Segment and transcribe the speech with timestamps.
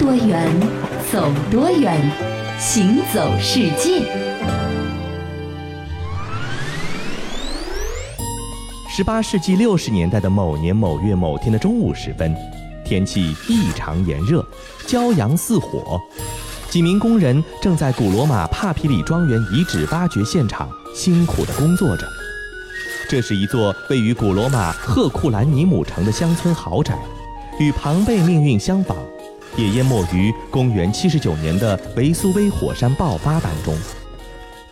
[0.00, 0.50] 多远，
[1.12, 1.94] 走多远，
[2.58, 4.00] 行走世界。
[8.88, 12.34] 十八世纪六十年代的某年某月某天的中午时分，
[12.82, 14.42] 天气异常炎热，
[14.86, 16.00] 骄阳似火。
[16.70, 22.08] 几名工人正在古罗马帕皮里庄园遗址挖掘现场辛苦地工作着。
[23.06, 26.98] 这是一座位于古罗马赫库兰尼姆城的乡村豪宅，
[27.58, 28.96] 与庞贝命运相仿，
[29.56, 33.76] 也淹没于公元七十九年的维苏威火山爆发当中。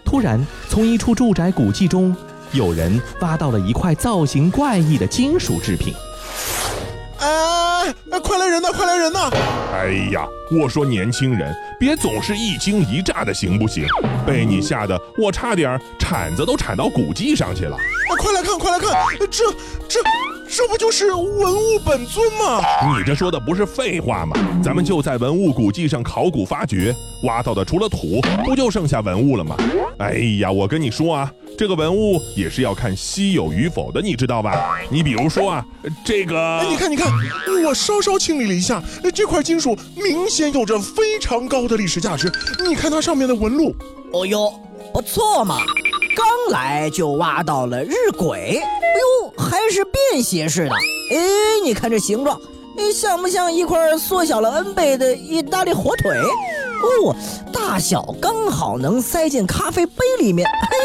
[0.05, 2.17] 突然，从一处住宅古迹中，
[2.53, 5.93] 有人挖到了一块造型怪异的金属制品。
[7.21, 8.73] 哎，快来人呐！
[8.73, 9.31] 快来人呐！
[9.75, 13.85] 哎呀，我说年轻人，别总是一惊一乍的，行不行？
[14.27, 17.77] 被你吓得我差点铲子都铲到古迹上去了。
[18.19, 18.93] 快来看，快来看，
[19.31, 19.45] 这
[19.89, 20.01] 这
[20.49, 22.61] 这不就是文物本尊吗？
[22.97, 24.35] 你这说的不是废话吗？
[24.63, 29.57] 咱们就在文物古迹上考古发掘，挖到的除了土，不就剩下文物了吗？
[29.99, 31.31] 哎呀，我跟你说啊。
[31.59, 34.79] 这个文物也是要看稀有与否的，你知道吧？
[34.91, 35.67] 你比如说啊，
[36.05, 37.13] 这个，你看，你看，
[37.67, 38.81] 我稍稍清理了一下，
[39.13, 42.33] 这块金属明显有着非常高的历史价值。
[42.65, 43.75] 你看它上面的纹路，
[44.13, 44.53] 哦哟，
[44.95, 45.59] 不错嘛！
[46.19, 50.75] 刚来就挖到了日晷，哎呦，还是便携式的。
[50.75, 51.17] 哎，
[51.63, 52.37] 你看这形状，
[52.77, 56.11] 哎，像不像一块缩小了 N 倍的意大利火腿？
[56.83, 57.15] 哦，
[57.53, 60.45] 大小刚好能塞进咖啡杯里面。
[60.49, 60.77] 嘿。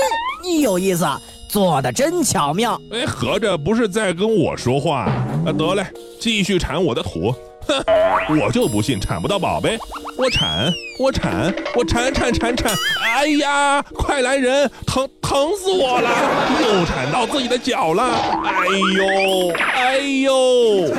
[0.43, 2.79] 你有意思啊，做的真巧妙。
[2.91, 5.05] 哎，合着不是在跟我说话？
[5.45, 5.83] 啊，得嘞，
[6.19, 7.33] 继续铲我的土。
[7.67, 9.79] 哼，我就不信铲不到宝贝。
[10.15, 12.71] 我铲，我铲，我铲铲铲铲。
[13.03, 16.09] 哎呀，快来人，疼疼死我了！
[16.61, 18.03] 又铲到自己的脚了。
[18.43, 20.93] 哎呦，哎呦。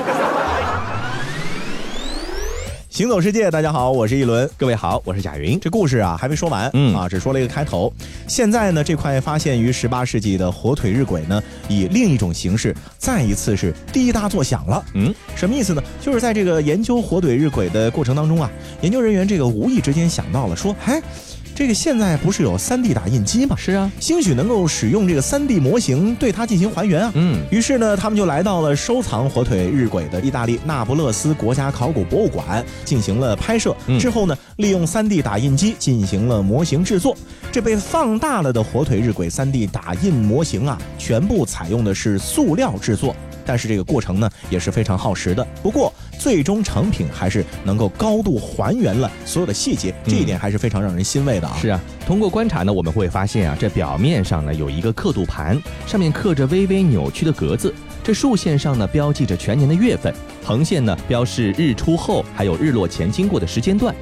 [2.95, 4.48] 行走世界，大家好，我是一轮。
[4.56, 5.59] 各位好，我是贾云。
[5.59, 7.92] 这故事啊还没说完，嗯啊，只说了一个开头。
[8.28, 14.84] 现在呢，这块发现于十八世纪的火腿日晷呢，以另一种形式再一次是滴答作响了。
[14.94, 15.83] 嗯，什么意思呢？
[16.00, 18.49] 就是在这个研究火腿日晷的过程当中啊，
[18.81, 21.03] 研究人员这个无意之间想到了，说，哎。
[21.54, 23.54] 这个现在不是有 3D 打印机吗？
[23.56, 27.12] 是啊，兴许能够使用这个 3D 模型对它进行还原啊。
[27.15, 33.75] 嗯，于是呢，他们就来到了收藏火腿日晷的意大利那不勒斯国家考古博物馆进行了拍摄。
[34.00, 37.16] 之后呢，利用 3D 打印机进行了模型制作。
[37.53, 43.15] 这被放大了的火腿日晷 3D 打印模型啊，全部采用的是塑料制作。
[43.47, 45.47] 但是这个过程呢也是非常耗时的。
[45.62, 51.56] 不过最终成品还是能够高度还原了所有的细节，这一点还是非常让人欣慰的啊。
[51.60, 57.72] 是啊，通过观察呢，我们会发现啊，这表面上呢有一个刻度盘，上面刻着微微扭曲的格子。
[58.03, 60.14] 这竖线上呢标记着全年的月份，
[60.44, 63.94] 横线呢标示日出后还有日落前经过的时间段。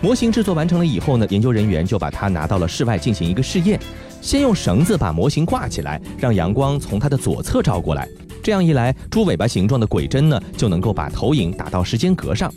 [0.00, 3.80] 模型制作完成了以后呢，研究人员就把它拿到了室外进行一个试验。
[4.20, 8.08] 先用绳子把模型挂起来，让阳光从它的左侧照过来。
[8.48, 12.50] 这样一来，猪尾巴形状的鬼针呢，就能够把投影打到时间格上。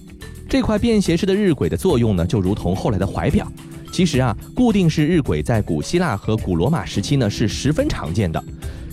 [0.48, 3.46] 这块便携式的日晷的作用呢，就如同后来的怀表。
[3.92, 8.42] 其实啊，固定式日晷在古希腊和古罗马时期呢，是十分常见的。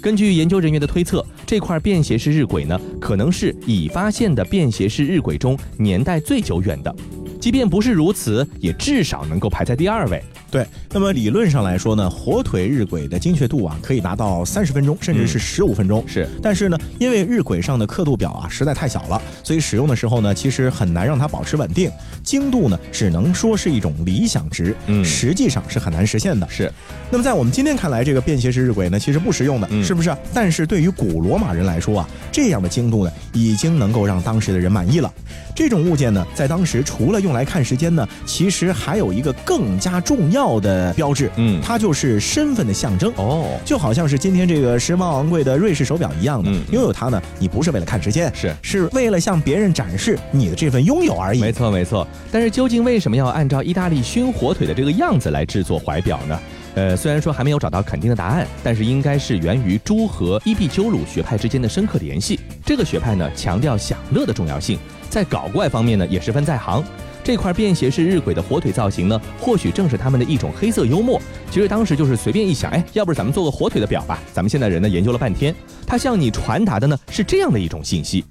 [0.03, 6.92] 根据研究人员的推测，这块便携式日晷呢，可能是已发现的便携式日晷中年代最久远的。
[7.41, 10.20] 即便不是如此，也至少能够排在第二位。
[10.50, 16.03] 对，那么理论上来说呢，火腿日晷的精确度啊，可以达到三十分钟，甚至是十五分钟。
[16.06, 21.91] 是，但是呢，因为日晷上的刻度表啊实在太小了，所以使用的时候呢，其实很难让它保持稳定。
[22.22, 26.48] 精度呢，只能说是一种理想值，嗯，实际上是很难实现的。
[26.48, 26.72] 是。
[27.10, 30.16] 那么在我们今天看来，这个便携式日晷呢，其实不实用的，是不是？
[30.32, 35.12] 但是对于古罗马人来说啊，这样的精度呢，已经能够让当时的人满意了。
[35.54, 51.40] 这种物件呢，在当时除了用来看时间呢，其实还有一个更加重要的标志，嗯，它就是身份的象征哦，就好像是今天这个时髦昂贵的瑞士手表一样的，拥有它呢，你不是为了看时间，是是为了向别人展示你的这份拥有而已。
[51.40, 56.38] 没错没错，但是究竟为什么要按照意大利熏火腿的这个样子来制作怀表呢？
[56.75, 62.38] 呃，虽然说还没有找到肯定的答案，但是应该是源于朱和伊壁鸠鲁学派之间的深刻联系。
[62.64, 64.79] 这个学派呢，强调享乐的重要性，
[65.11, 66.84] 在搞怪方面呢，也十分在行。
[67.28, 71.20] 这块便携式日晷的火腿造型呢，或许正是他们的一种黑色幽默。
[71.50, 74.19] 其实当时就是随便一想，哎，要不咱们做个火腿的表吧？
[74.32, 75.54] 咱们现在人呢，研究了半天，
[75.86, 78.25] 他向你传达的呢，是这样的一种信息：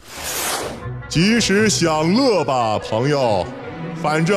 [1.07, 3.45] 及时享乐吧，朋友，
[4.01, 4.35] 反正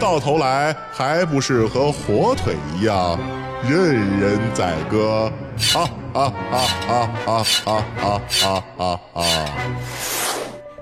[0.00, 3.16] 到头来还不是和火腿一样。
[3.62, 5.30] 任人宰割，
[5.72, 6.58] 啊啊啊
[6.88, 7.44] 啊啊
[8.02, 9.22] 啊啊啊啊！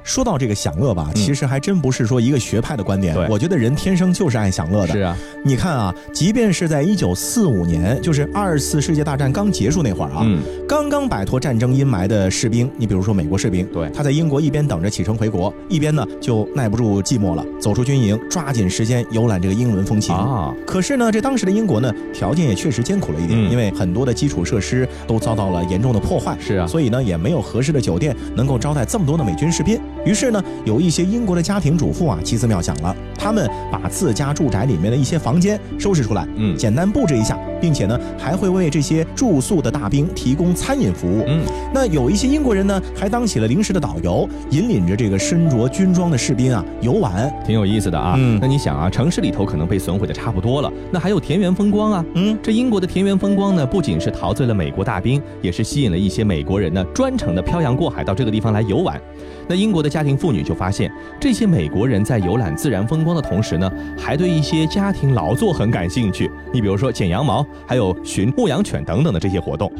[0.08, 3.14] 说到这个享乐吧，其实还真不是说一个学派的观点。
[3.28, 4.92] 我觉得人天生就是爱享乐的。
[4.94, 5.14] 是啊，
[5.44, 10.26] 你看啊，即便是在一九四五年，就是二次世界大战刚结束那会儿啊，
[10.66, 20.54] 刚刚摆脱战争阴霾的士兵，你比如说美国士兵，对，他在英国一边等着启程回国，一边呢就耐不住寂寞了，走出军营，抓紧时间游览这个英伦风情啊。
[20.66, 26.34] 可是呢，这当时的英国呢，条件也确实艰苦了一点，因为很多的基础设施都遭到了严重的破坏。
[26.40, 29.78] 是啊，所以呢，也没有合适的酒店能够招待这么多的美军士兵。
[30.04, 41.24] 于是呢，有一些英国的家庭主妇啊，奇思妙想了，他们把自家住宅里面的一些房间收拾出来，嗯，简单布置一下，并且呢，还会为这些住宿的大兵提供餐饮服务。
[41.26, 48.14] 嗯，那有一些英国人呢，还当起了临时的导游，引领着这个身着军装的士兵啊游玩，挺有意思的啊。
[48.16, 52.04] 嗯，那你想啊，城市里头可能被损毁的差不多了，那还有田园风光啊。
[52.14, 59.00] 嗯，这英国的田园风光呢，不仅是陶醉了美国大兵，也是吸引了一些美国人呢，专程的漂洋过海到这个地方来游玩。
[59.48, 66.30] 那英国的家庭妇女就发现，这些美国人在游览自然风光的同时呢，还对一些家庭劳作很感兴趣。
[66.52, 69.72] 你比如说剪羊毛，还有寻牧羊犬等等的这些活动。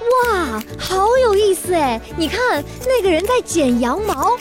[0.00, 2.00] 哇，好有意思哎！
[2.16, 4.36] 你看那个人在剪羊毛，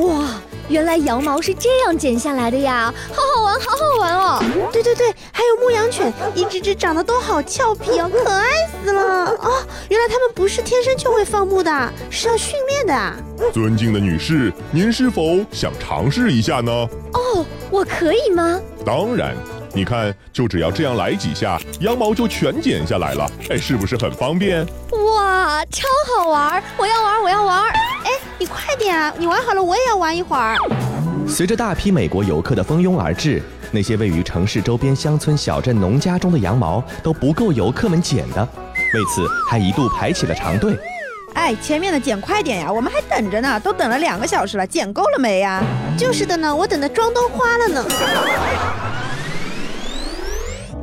[0.00, 0.28] 哇！
[0.68, 4.42] 原来羊毛是这样剪下来的呀，好好玩，好好玩哦！
[4.72, 8.46] 对对对，还有牧羊犬，一只只长得都好俏皮哦，可爱
[8.82, 9.50] 死了哦！
[9.88, 13.52] 原来它们不是天生就会放牧的，是要训练的。
[13.52, 16.72] 尊敬的女士，您是否想尝试一下呢？
[17.12, 18.58] 哦，我可以吗？
[18.84, 19.34] 当然，
[19.74, 24.66] 你看，就只要这样来几下，羊毛就全剪下来了，哎，是不是很方便？
[24.90, 26.62] 哇，超好玩！
[26.76, 27.62] 我要玩，我要玩！
[28.04, 28.10] 哎。
[28.38, 29.14] 你快点啊！
[29.16, 30.56] 你玩好了，我也要玩一会儿。
[31.28, 33.40] 随着大批美国游客的蜂拥而至，
[33.70, 38.42] 那些位于城市周边乡村小镇农家中的羊毛都不够游客们剪的，
[38.94, 40.76] 为此还一度排起了长队。
[41.34, 45.62] 哎，前面的剪快点呀，我们还等着呢，都等了两个小时了，剪够了没呀？
[45.96, 47.84] 就是的呢，我等的妆都花了呢。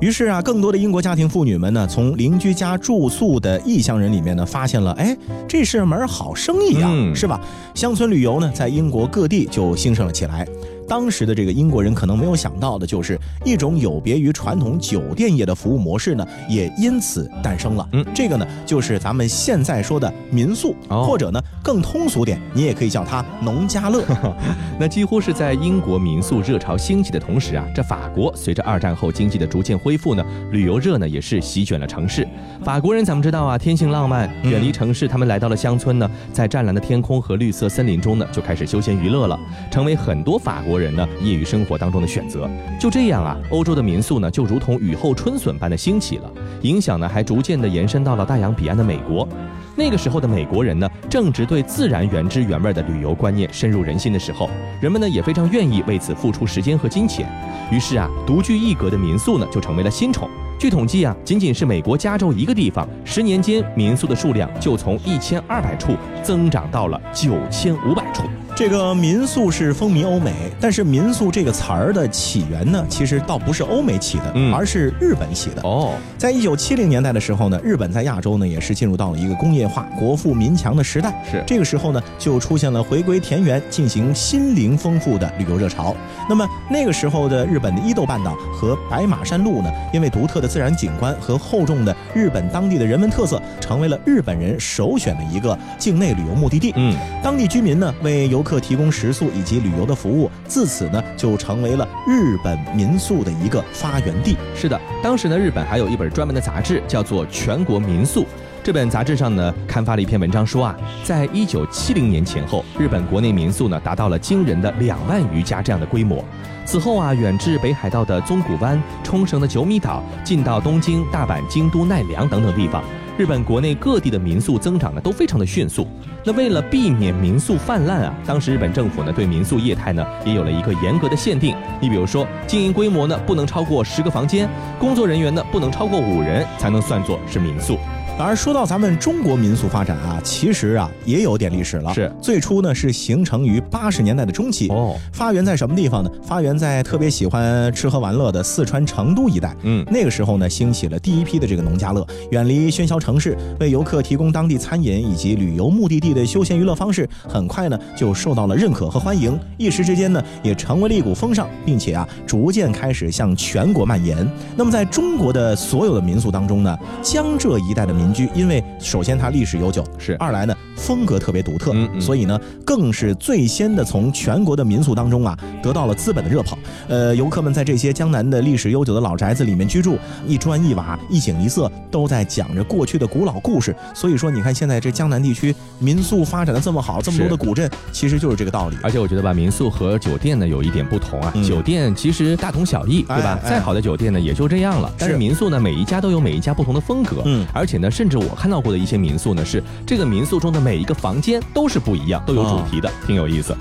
[0.01, 5.15] 于是啊，更多的英国家庭妇女们呢，从邻居家住宿的异乡人里面呢，发现了，哎，
[5.45, 7.39] 这是门好生意啊，是吧？
[7.75, 10.47] 乡村旅游呢，在英国各地就兴盛了起来。
[10.89, 17.87] 当时的这个英国人可能没有想到的，就是一种有别于传统酒店业的服务模式呢，也因此诞生了。
[17.91, 24.03] 嗯，这个呢，就是咱们现在说的民宿，或者呢更通俗点，你也可以叫它农家乐。
[24.79, 32.27] 那几乎是在英国民宿热潮兴起的同时啊，这法国随着二战后经济的逐渐恢复呢，旅游热呢也是席卷了城市。
[32.63, 39.39] 法国人咱们知道啊，天性浪漫，远离城市，他们来到了乡村呢，在湛蓝的天空和绿色森林中呢，就开始休闲娱乐了，
[39.69, 40.78] 成为很多法国。
[40.79, 42.49] 人呢，业余生活当中的选择，
[42.79, 46.31] 就这样啊，欧洲的民宿呢，就如同雨后春笋般的兴起了，
[46.61, 49.27] 影响呢，还逐渐的延伸到了大洋彼岸的美国。
[49.75, 54.49] 那个时候的美国人呢，正值对自然原汁原味的旅游观念深入人心的时候，
[54.81, 57.29] 人们呢也非常愿意为此付出时间和金钱。
[57.71, 60.29] 于是啊，独具一格的民宿呢，就成为了新宠。
[60.59, 68.23] 据统计啊，仅仅是美国加州一个地方，十年间民宿的数量就从一千二百处增长到了九千五百处。
[68.59, 75.61] 这个民宿是风靡欧美，但是民宿这个词儿的起源呢，其实倒不是欧美起的，而是日本起的。
[75.61, 81.23] 哦，在一九七零年代的时候呢，日本在亚洲呢也是进入到了一个工业化、国富民强的时代。
[81.31, 85.95] 是这个时候呢，就出现了回归田园、进行心灵丰富的旅游热潮。
[86.27, 96.73] 那么那个时候的日本的伊豆半岛和白马山路呢，因为独特的自然景观和厚重的日本当地的人文特色，成为了日本人首选的一个境内旅游目的地。
[96.75, 98.48] 嗯，当地居民呢为游客。
[98.49, 104.35] 客提供食宿以及旅游的服务，自此呢就成为了日本民宿的一个发源地。
[104.55, 108.21] 是的，当时呢日本还有一本专门的杂志，叫做《全国民宿》。
[108.69, 116.23] 这本杂志上呢刊发了一篇文章，说啊，在一九七零年前后，日本国内民宿呢达到了惊人的两万余家这样的规模。
[116.65, 122.83] 此后啊，远至北海道的宗谷湾、冲绳的九米岛，近到东京、大阪、京都、奈良等等地方。
[123.17, 125.87] 日本国内各地的民宿增长呢都非常的迅速。
[126.23, 131.55] 那为了避免民宿泛滥啊，当时日本政府呢对民宿业态呢也有了一个严格的限定。
[131.81, 134.47] 你比如说，经营规模呢不能超过十个房间，
[134.77, 137.75] 工作人员呢不能超过五人，才能算作是民宿。
[138.21, 141.93] 而说到咱们中国民宿发展啊，其实啊也有点历史了。
[141.93, 144.93] 是最初呢是形成于八十年代的中期哦。
[145.13, 146.11] 发源在什么地方呢？
[146.21, 149.55] 发源在特别喜欢吃喝玩乐的四川成都一带。
[149.63, 159.39] 嗯，那个时候呢兴起了第一批的这个农家乐，远离喧嚣城市，为游客提供当地餐饮以及旅游目的地的休闲娱乐方式，很快呢就受到了认可和欢迎。
[159.57, 164.29] 一时之间呢也成为了一股风尚，并且啊逐渐开始向全国蔓延。
[164.57, 176.57] 那么在中国的所有的民宿当中呢，江浙一带的民邻居，因为首先它历史悠久，是二来呢风格特别独特，嗯，所以呢更是最先的从全国的民宿当中啊得到了资本的热捧。
[176.87, 179.97] 呃，游客们在这些江南的历史悠久的老宅子里面居住，
[180.27, 183.75] 一砖一瓦，一景一色，都在讲着过去的古老故事。
[183.93, 188.77] 所以说，你看现在这江南地区民宿发展的这么好，这么多的古镇，其实就是这个道理。
[188.81, 193.39] 而且我觉得吧，民宿和酒店呢有一点不同啊，酒店其实大同小异，对吧？
[193.43, 194.91] 再好的酒店呢也就这样了。
[194.97, 203.53] 但是民宿呢，每一家都有每一家不同的风格，嗯，而且呢，甚至我看到过的一些民宿呢，是这个民宿中的每一个房间都是不一样，都有主题的，挺有意思。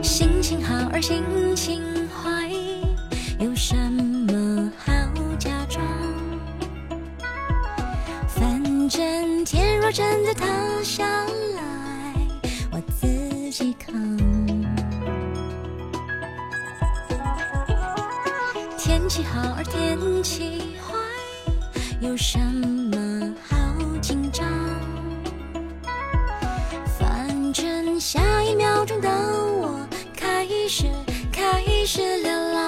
[0.00, 1.24] 心情好而心
[1.56, 2.48] 情坏，
[3.40, 4.92] 有什么好
[5.40, 5.84] 假装？
[8.28, 10.46] 反正天若真的塌
[10.84, 11.04] 下
[11.56, 12.14] 来，
[12.70, 14.16] 我自己扛。
[18.78, 20.94] 天气好而天气坏，
[22.00, 22.87] 有什么好
[24.08, 24.46] 紧张？
[26.98, 29.86] 反正下一秒钟的我
[30.16, 30.86] 开始
[31.30, 32.67] 开始流浪。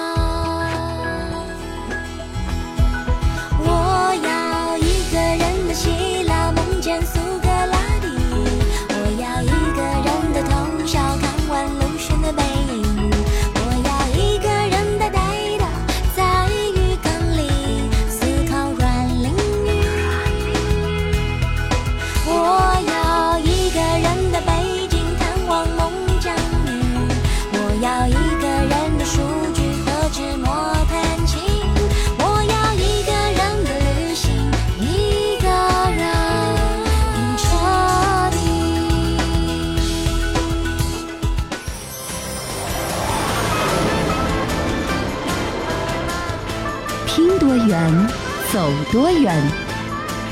[48.91, 49.41] 多远，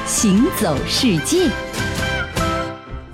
[0.06, 1.50] 行走世界。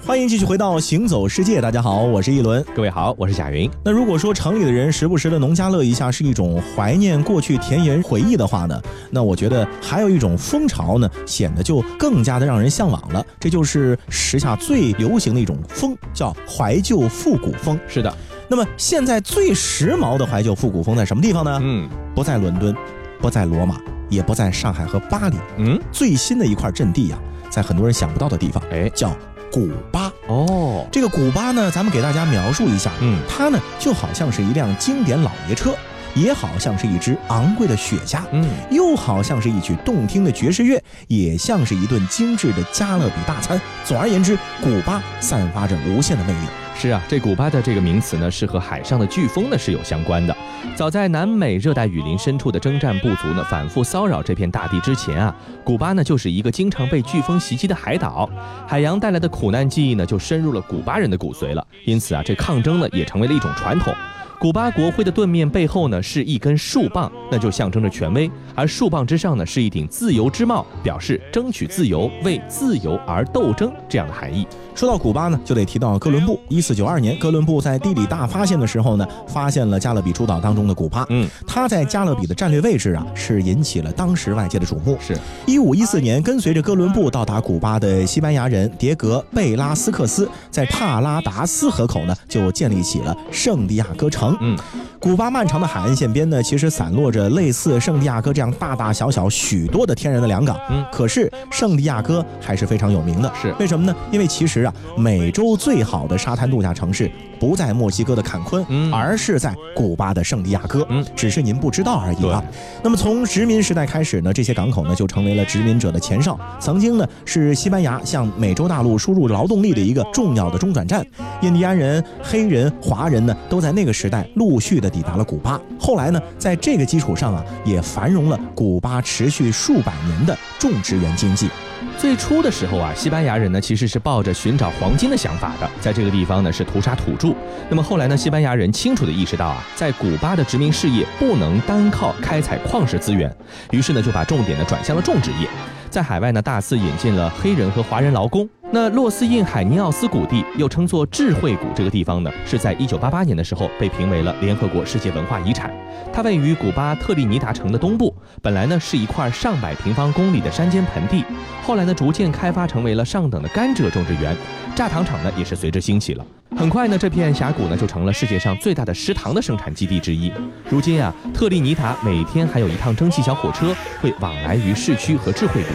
[0.04, 3.70] 欢迎继续回到《行走世界》，大家好，我是一轮，各位好，我是贾云。
[3.84, 13.24] 那如果说城里的人时不时的农家乐一下是一种怀念过去田园回忆的话呢，那我觉得还有一种风潮呢，显得就更加的让人向往了。
[13.40, 17.80] 这就是时下最流行的一种风，叫怀旧复古风。
[17.88, 18.12] 是的，
[18.48, 21.60] 那么现在最时髦的怀旧复古风在什么地方呢？
[21.62, 22.76] 嗯，不在伦敦，
[23.22, 25.36] 不在罗马，也不在上海和巴黎。
[25.58, 27.18] 嗯，最新的一块阵地呀，
[27.50, 29.16] 在很多人想不到的地方，哎，叫。
[29.52, 35.74] 古巴哦，这个古巴呢，咱们给大家描述一下，嗯，它呢就好像是一辆经典老爷车，
[36.16, 43.60] 也好像是一支昂贵的雪茄，嗯，又好像是一曲动听的爵士乐，也像是一顿精致的加勒比大餐。
[43.84, 46.48] 总而言之，古巴散发着无限的魅力。
[46.78, 50.36] 是啊，这古巴的这个名词呢，是和海上的飓风呢是有相关的。
[50.76, 58.30] 早在南美热带雨林深处的征战部族呢，反复骚扰这片大地之前啊，古巴呢就是一个经常被飓风袭击的海岛，
[58.68, 61.66] 海洋带来的苦难记忆呢就深入了古巴人的骨髓了。
[61.86, 63.94] 因此啊，这抗争呢也成为了一种传统。
[64.40, 74.46] 古巴国徽的盾面背后呢是一根树棒，那就象征着权威；而树棒之上呢是一顶自由之帽，表示争取自由、为自由而斗争这样的含义。
[74.76, 76.40] 说到古巴呢，就得提到哥伦布。
[76.50, 81.06] 一四九二年，哥伦布在地理大发现的时候呢，发现了加勒比诸岛当中的古巴。
[81.10, 84.98] 嗯，他在加勒比的战略位置啊，是引起了当时外界的瞩目。
[85.00, 94.25] 是一五一四年，跟随着哥伦布到达古巴的西班牙人迭格贝拉斯克斯，在帕拉达斯河口呢，就建立起了圣地亚哥城。
[94.40, 94.58] 嗯，
[95.00, 100.58] 古巴漫长的海岸线边呢，其实散落着类似圣地亚哥这样大大小小许多的天然的良港。
[100.70, 103.32] 嗯，可是圣地亚哥还是非常有名的。
[103.42, 103.94] 是为什么呢？
[104.12, 110.86] 因为其实啊，美洲最好的沙滩度假城市不在墨西哥的坎昆，嗯，而是在古巴的圣地亚哥。
[110.90, 112.44] 嗯，只是您不知道而已啊。
[112.84, 121.06] 那么从殖民时代开始呢，这些港口呢就成为了殖民者的前哨，曾经呢是西班牙向美洲大陆输入劳动力的一个重要的中转站。
[121.42, 125.60] 印第安人、黑人、华人呢都在那个时代陆续的抵达了古巴。
[125.80, 131.50] 后来呢，在这个基础上啊，也繁荣了古巴持续数百年的种植园经济。
[131.98, 137.34] 最初的时候啊，西班牙人呢其实是抱着寻找黄金的想法的，在这个地方呢是屠杀土著。
[137.70, 143.34] 那么后来呢，西班牙人清楚地意识到啊，在古巴的殖民事业不能单靠开采矿石资源，
[143.72, 145.48] 于是呢就把重点呢转向了种植业，
[145.90, 148.48] 在海外呢大肆引进了黑人和华人劳工。
[148.76, 155.74] 那洛斯印海尼奥斯谷地又称作智慧谷，这个地方呢是在一九八八年的时候被评为了联合国世界文化遗产。
[156.16, 161.26] 它位于古巴特立尼达城的东部，本来呢是一块上百平方公里的山间盆地，
[161.62, 164.34] 后来呢逐渐开发成为了上等的甘蔗种植园，
[164.74, 166.26] 榨糖厂呢也是随之兴起了。
[166.56, 170.32] 很快呢，这片峡谷呢就成了世界上最大的食糖的生产基地之一。
[170.70, 175.70] 如今啊，特立尼达每天还有一趟蒸汽小火车会往来于市区和智慧谷。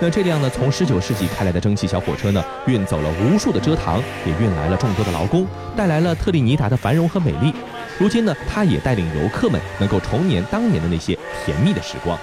[0.00, 5.46] 那这辆呢，从十九世纪开来的蒸汽小火车呢，运走了无数的蔗糖，也运来了众多的劳工，
[5.76, 7.52] 带来了特立尼达的繁荣和美丽。
[7.98, 12.18] 如今呢，他也带领游客们能够重演当年的那些甜蜜的时光。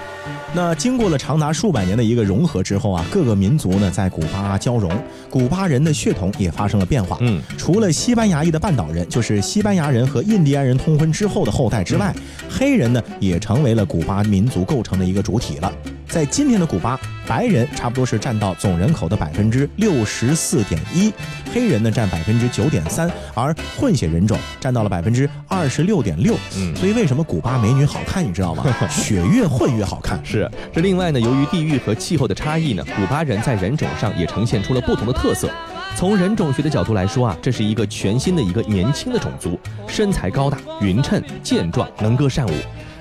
[0.54, 4.92] 那经过了长达数百年的一个融合之后啊，各个民族呢在古巴交融，
[5.30, 7.18] 古巴人的血统也发生了变化。
[7.22, 12.14] 嗯，除了西班牙裔的半岛人，就是西班牙人和印第安人通婚之后的后代之外，
[12.50, 15.72] 黑人呢也成为了古巴民族构成的一个主体了。
[16.08, 21.14] 在今天的古巴，白人差不多是占到总人口的百分之六十四点一，
[21.54, 26.36] 黑人呢占百分之九点三，而混血人种占到了百分之二十六点六。
[26.58, 28.66] 嗯，所以为什么古巴美女好看，你知道吗？
[28.90, 30.20] 血越混越好看。
[30.26, 30.50] 是。
[30.74, 35.48] 这另外呢，由于地域和气候的差异呢，古巴人在人种上也呈现出了不同的特色。
[35.96, 42.52] 从人种学的角度来说啊，这是一个全新的一个年轻的种族，身材高大、匀称、健壮、能歌善舞。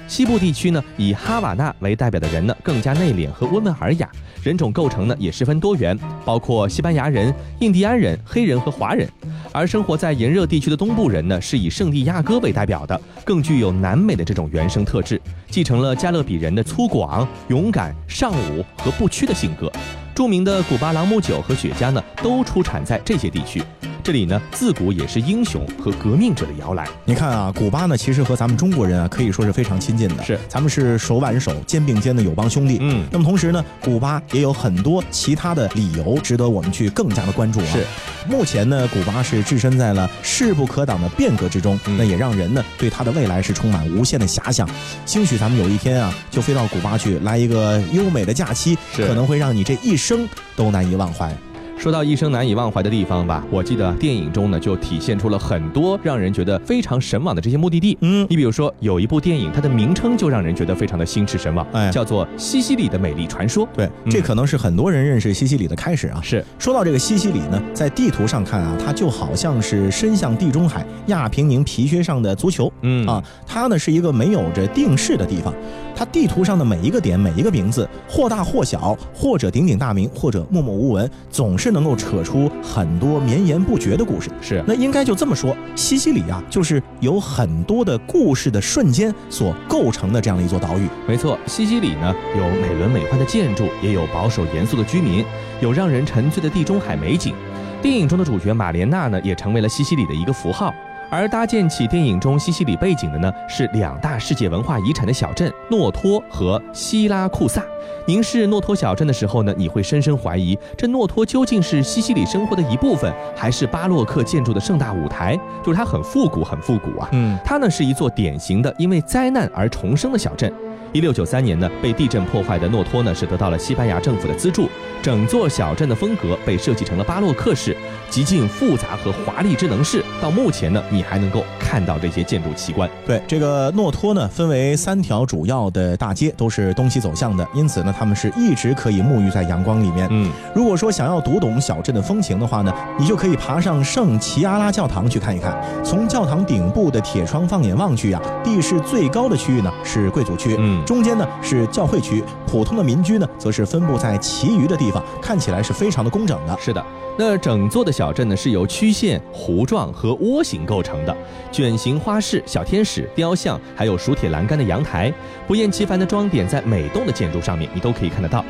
[0.08, 4.08] 西部地区呢，以哈瓦那为代表的人呢，更加内敛和温文尔雅。
[4.42, 9.06] 人种构成呢，也十分多元，包括西班牙人、印第安人、黑人和华人。
[9.52, 19.70] 而生活在炎热地区的东部人呢，是以圣地亚哥为代表的，更具有南美的这种原生特质，继承了加勒比人的粗犷、勇敢、尚武和不屈的性格。
[20.14, 23.62] 著名的古巴朗姆酒和雪茄呢，都出产在这些地区。
[24.08, 26.88] 这里呢，自古也是英雄和革命者的摇篮。
[27.04, 30.24] 你看啊，古巴呢，其实和咱们中国人啊，可以说是非常亲近的。
[30.24, 32.78] 是，咱们是手挽手、肩并肩的友邦兄弟。
[32.80, 37.66] 嗯，那么同时呢，古巴也有很多其他的理由值得我们去更加的关注啊。
[37.70, 37.84] 是，
[38.26, 44.66] 目前呢，古巴是置身在了势不可挡的变革之中，那也让人呢对它的未来是充满无限的遐想。
[45.04, 51.30] 兴许咱们有一天啊，就飞到古巴去，来一个优美的假期，可能会让你这一生都难以忘怀。
[51.78, 57.96] 说到一生难以忘怀的地方吧，我记得电影中呢就体现出了很多让人觉得非常神往的这些目的地。
[58.00, 63.64] 嗯，你比如说有一部电影，它的名称就让人觉得非常的心驰神往，哎，叫做《西西里的美丽传说》。
[63.76, 66.20] 对，这可能是很多人认识西西里的开始啊。
[66.20, 72.72] 是，说到这个西西里呢，在地图上看啊，它就好像是伸向地中海亚平宁皮靴上的足球。
[72.82, 75.54] 嗯啊，它呢是一个没有着定式的地方。
[75.98, 84.30] 它地图上的每一个点、每一个名字，或大或小，或者鼎鼎大名，或者默默无闻，总是能够扯出很多绵延不绝的故事。
[84.40, 90.86] 是，那应该就这么说，西西里啊，就是有很多的故事的瞬间所构成的这样的一座岛屿。
[91.04, 95.24] 没错，西西里呢，有美轮美奂的建筑，也有保守严肃的居民，
[95.60, 97.34] 有让人沉醉的地中海美景。
[97.82, 100.72] 电影中的主角马莲娜呢，也成为了西西里的一个符号。
[101.10, 107.64] 而搭建起电影中西西里背景的呢，是两大世界文化遗产的小镇诺托和希拉库萨。
[108.06, 115.38] 凝视诺托小镇的时候呢，你会深深怀疑，这诺托究竟是西西里生活的一部分，还是巴洛克建筑的盛大舞台？
[115.64, 117.08] 就是它很复古，很复古啊。
[117.12, 120.52] 嗯，它呢是一座典型的因为灾难而重生的小镇。
[120.92, 124.68] 一六九三年呢，被地震破坏的诺托呢是得到了西班牙政府的资助，
[125.02, 127.76] 整座小镇的风格被设计成了巴洛克式，
[128.08, 130.02] 极尽复杂和华丽之能事。
[130.20, 132.88] 到目前呢，你还能够看到这些建筑奇观。
[133.06, 140.08] 对，这个诺托呢分为三条主要的大街，都是东西走向的，因此呢，他们是一直可以沐浴在阳光里面。
[140.10, 145.54] 嗯，如果说想要读懂小镇的风情的话呢，你就可以爬上圣齐阿拉教堂去看一看。
[145.84, 150.56] 从教堂顶部的铁窗放眼望去呀，地势最高的区域呢是贵族区。
[150.58, 150.77] 嗯。
[150.84, 156.56] 中间呢是教会区，普通的民居呢则是分布在其余的地方，看起来是非常的工整的。
[156.60, 156.84] 是的，
[157.18, 161.16] 那整座的小镇呢是由曲线、弧状和窝形构成的，
[161.52, 165.12] 卷形花式、小天使、雕像，还有熟铁栏杆的阳台，
[165.46, 168.44] 不厌其烦的装点在每栋的建筑上面，你都可以看得到。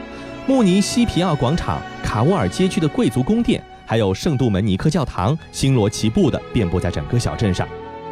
[0.46, 7.68] 慕尼西皮奥广场、卡沃尔街区的贵族宫殿，还有圣杜门尼克教堂，星罗棋布的遍布在整个小镇上。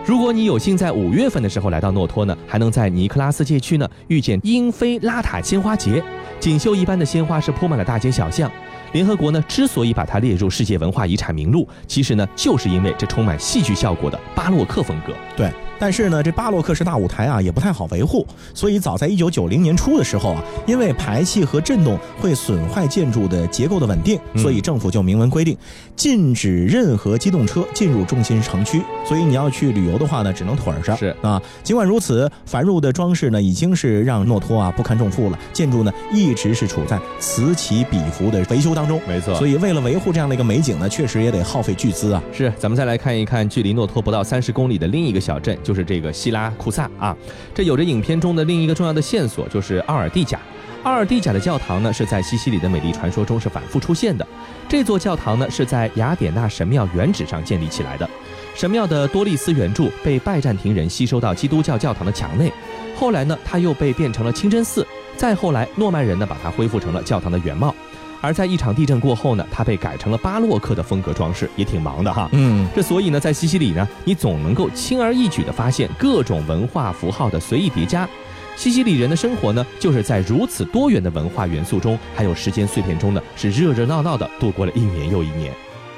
[0.07, 6.01] 如果你有幸在五月份的时候来到诺托呢，还能在尼克拉斯街区呢遇见英菲拉塔鲜花节，
[6.39, 8.49] 锦绣一般的鲜花是铺满了大街小巷。
[8.93, 15.13] 联合国呢之所以把它列入世界文化遗产名录，其实呢就是因为这充满戏剧效果的巴洛克风格。
[15.37, 15.51] 对。
[15.79, 25.57] 但是呢，这巴洛克式大舞台啊也不太好维护，所以早在一九九零年初的时候啊，因为排气和震动会损坏建筑的结构的稳定，所以政府就明文规定，
[25.95, 28.81] 禁止任何机动车进入中心城区。
[29.07, 30.97] 所以你要去旅游的话呢，只能腿上。
[30.97, 35.39] 是啊，尽管如此，繁缛的装饰呢，已经是让诺托啊不堪重负了。
[35.53, 39.01] 建筑呢，一直是处在此起彼伏的维修当中。
[39.07, 39.35] 没错。
[39.35, 42.23] 所以为了维护这样的一个美景呢，确实也得耗费巨资啊。
[42.33, 45.57] 是，咱们再来看一看距离诺托不到三十公里的另一个小镇。
[45.67, 47.17] 就是这个希拉库萨啊，
[47.53, 50.39] 这有着影片中的另一个重要的线索，就是奥尔蒂贾。
[50.85, 54.25] 奥尔蒂贾的教堂呢，是在西西里的美丽传说中是反复出现的。
[54.69, 58.09] 这座教堂呢，是在雅典娜神庙原址上建立起来的。
[58.55, 62.53] 神庙的多利斯圆柱被拜占庭人吸收到基督教教堂的墙内，
[62.95, 64.87] 后来呢，它又被变成了清真寺。
[65.17, 67.75] 再后来，诺曼人呢，把它恢复成了教堂的原貌。
[68.21, 72.29] 而在一场地震过后呢，它被改成了巴洛克的风格装饰，也挺忙的哈。
[72.33, 78.09] 嗯，这所以呢，在西西里呢，你总能够轻而易举地发现各种文化符号的随意叠加。
[78.57, 85.53] 西西里人的生活呢，就是在如此多元的文化元素中，还有时间碎片中呢，是热热闹闹的度过了一年又一年。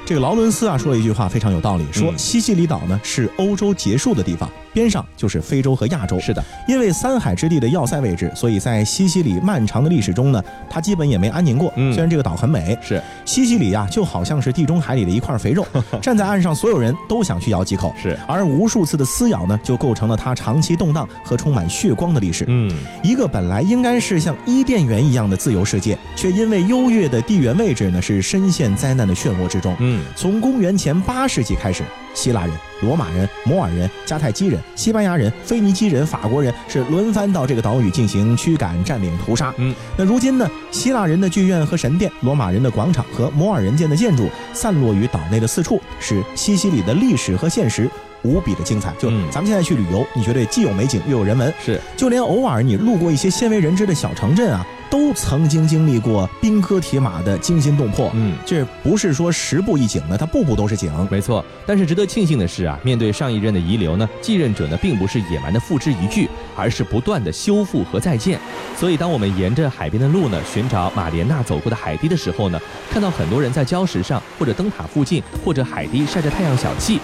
[0.09, 4.49] 这个劳伦斯啊说了一句话非常有道理，说西西里岛呢是欧洲结束的地方。
[4.71, 11.71] 边上就是非洲和亚洲，是的，因为三海之地的要塞位置，所以在西西里漫长的历史中呢，它基本也没安宁过。
[11.75, 15.65] 虽然这个岛很美，是西西里啊，就好像是地中海里的一块肥肉，
[16.01, 17.93] 站在岸上，所有人都想去咬几口。
[18.01, 22.45] 是，而无数次的撕咬呢，就构成了它长期动荡和充满血光的历史。
[22.47, 22.71] 嗯，
[23.03, 29.75] 一个本来应该是像伊甸园一样的自由世界，却因为优越的地缘位置呢，是深陷灾难的漩涡之中。
[29.79, 31.83] 嗯，从公元前八世纪开始。
[32.15, 39.53] 希腊人、罗马人、摩尔人、迦太基人、西班牙人、腓尼基人、法国人是轮番到这个岛屿进行驱赶、占领、屠杀。
[39.57, 40.49] 嗯，那如今呢？
[40.71, 47.89] 希腊人的剧院和神殿，罗马人的广场和摩尔人建的建筑散落于岛内的四处，使西西里的历史和现实
[48.23, 48.91] 无比的精彩。
[48.99, 54.65] 就咱们现在去旅游，你觉得既有美景又有人文，是就连偶尔你路过一些鲜为人知的小城镇啊。
[54.89, 61.43] 都曾经经历过兵戈铁马的惊心动魄，嗯，这不是说十步一景的，它步步都是景，没错。
[61.65, 68.39] 但是值得庆幸的是啊，面对上一任的遗留呢，继任者呢并不是野蛮的付之一炬，而是不断的修复和再建。
[68.75, 72.59] 所以当我们沿着海边的路呢，寻找马莲娜走过的海堤的时候呢，
[72.91, 76.99] 看到很多人在礁石上，或者灯塔附近，或者海堤晒着太阳小憩。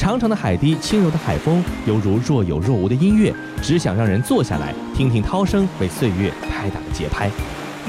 [0.00, 7.30] 长长的海堤，轻柔的海风，犹如若有若无的音乐，只想让人坐下来听听涛声为岁月拍打的节拍。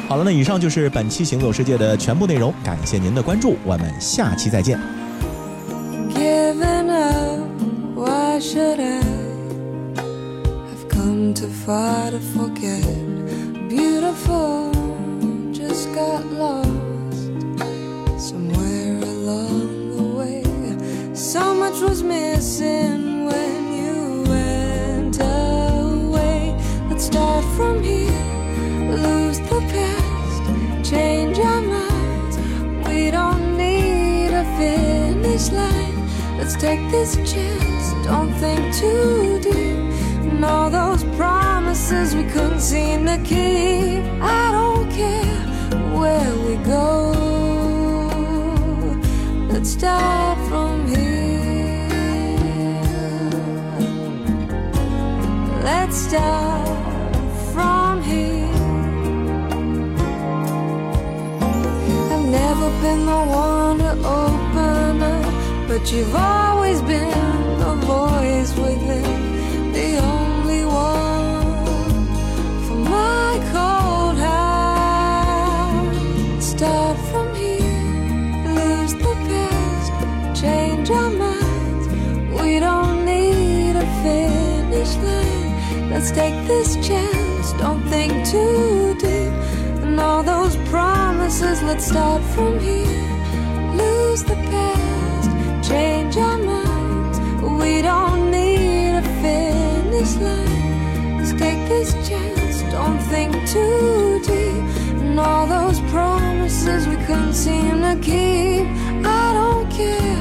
[0.09, 4.77] 好了，那以上就是本期《行走世界》的全部内容，感谢您的关注，我们下期再见。
[21.81, 26.55] Much was missing when you went away.
[26.89, 28.11] Let's start from here,
[28.95, 32.37] lose the past, change our minds.
[32.87, 36.07] We don't need a finish line.
[36.37, 40.31] Let's take this chance, don't think too deep.
[40.31, 44.03] And all those promises we couldn't seem to keep.
[44.21, 45.41] I don't care
[45.97, 47.11] where we go.
[49.51, 50.50] Let's start
[55.91, 57.15] Start
[57.53, 58.47] from here.
[62.13, 68.80] I've never been the one to open up, but you've always been the voice within,
[86.01, 89.33] Let's take this chance, don't think too deep.
[89.83, 93.07] And all those promises, let's start from here.
[93.75, 95.29] Lose the past,
[95.69, 97.19] change our minds.
[97.43, 101.17] We don't need a finish line.
[101.19, 104.63] Let's take this chance, don't think too deep.
[105.03, 108.65] And all those promises we couldn't seem to keep.
[109.05, 110.17] I don't care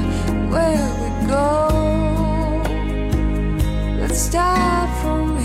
[0.53, 1.71] where we go.
[3.99, 5.40] Let's start from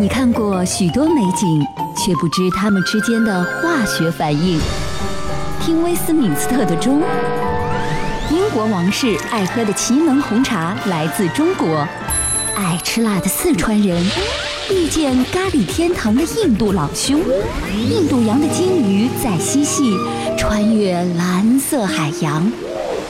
[0.00, 4.58] 你看过许多美景，却不知它们之间的化学反应。
[5.60, 7.02] 听威斯敏斯特的钟。
[8.48, 11.86] 英国王室爱喝的奇能红茶来自中国，
[12.56, 14.02] 爱吃辣的四川人
[14.70, 17.20] 遇见咖喱天堂的印度老兄，
[17.90, 19.94] 印度洋的鲸鱼在嬉戏，
[20.38, 22.50] 穿越蓝色海洋，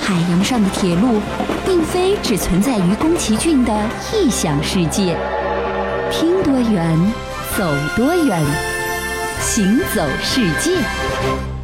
[0.00, 1.20] 海洋上的铁路
[1.64, 3.72] 并非只存在于宫崎骏的
[4.12, 5.16] 异想世界。
[6.10, 6.98] 听多远，
[7.56, 7.64] 走
[7.96, 8.42] 多远，
[9.40, 11.57] 行走世界。